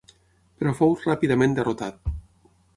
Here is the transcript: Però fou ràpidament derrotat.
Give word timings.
Però 0.61 0.73
fou 0.79 0.95
ràpidament 1.05 1.55
derrotat. 1.61 2.13